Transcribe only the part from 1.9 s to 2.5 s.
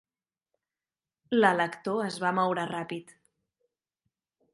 es va